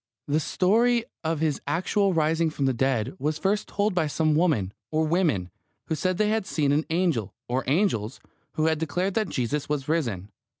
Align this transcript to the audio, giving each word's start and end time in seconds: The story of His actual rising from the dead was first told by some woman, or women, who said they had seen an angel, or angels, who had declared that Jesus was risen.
The 0.27 0.39
story 0.39 1.05
of 1.23 1.41
His 1.41 1.61
actual 1.67 2.11
rising 2.11 2.49
from 2.49 2.65
the 2.65 2.73
dead 2.73 3.13
was 3.19 3.37
first 3.37 3.67
told 3.67 3.93
by 3.93 4.07
some 4.07 4.33
woman, 4.33 4.73
or 4.89 5.05
women, 5.05 5.51
who 5.89 5.93
said 5.93 6.17
they 6.17 6.29
had 6.29 6.47
seen 6.47 6.71
an 6.71 6.87
angel, 6.89 7.35
or 7.47 7.63
angels, 7.67 8.19
who 8.53 8.65
had 8.65 8.79
declared 8.79 9.13
that 9.13 9.29
Jesus 9.29 9.69
was 9.69 9.87
risen. 9.87 10.31